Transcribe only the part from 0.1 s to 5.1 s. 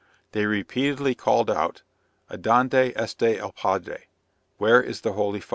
They repeatedly called out "Adonde esta el padre," (Where is